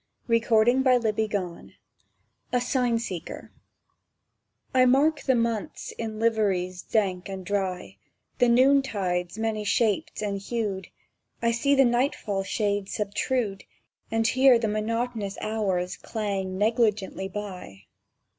[Picture: 0.27 0.63
Sketch 0.65 1.15
of 1.15 1.29
comet] 1.29 1.73
A 2.51 2.59
SIGN 2.59 2.97
SEEKER 2.97 3.51
I 4.73 4.85
MARK 4.87 5.21
the 5.21 5.35
months 5.35 5.91
in 5.91 6.17
liveries 6.17 6.81
dank 6.81 7.29
and 7.29 7.45
dry, 7.45 7.97
The 8.39 8.47
noontides 8.49 9.37
many 9.37 9.63
shaped 9.63 10.23
and 10.23 10.39
hued; 10.39 10.87
I 11.39 11.51
see 11.51 11.75
the 11.75 11.85
nightfall 11.85 12.41
shades 12.41 12.97
subtrude, 12.97 13.61
And 14.09 14.25
hear 14.25 14.57
the 14.57 14.67
monotonous 14.67 15.37
hours 15.39 15.97
clang 15.97 16.57
negligently 16.57 17.27
by. 17.27 17.83